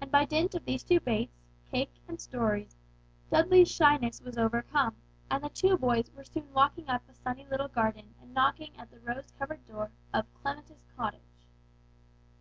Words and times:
And 0.00 0.08
by 0.08 0.24
dint 0.24 0.54
of 0.54 0.64
these 0.66 0.84
two 0.84 1.00
baits, 1.00 1.32
"cake" 1.68 1.92
and 2.06 2.20
"stories," 2.20 2.76
Dudley's 3.28 3.68
shyness 3.72 4.20
was 4.20 4.38
overcome, 4.38 4.94
and 5.28 5.42
the 5.42 5.48
two 5.48 5.76
boys 5.76 6.08
were 6.14 6.22
soon 6.22 6.52
walking 6.52 6.88
up 6.88 7.02
a 7.08 7.12
sunny 7.12 7.48
little 7.48 7.66
garden 7.66 8.14
and 8.20 8.32
knocking 8.32 8.76
at 8.78 8.92
the 8.92 9.00
rose 9.00 9.32
covered 9.40 9.66
door 9.66 9.90
of 10.14 10.26
"Clematis 10.40 10.86
Cottage." 10.96 11.48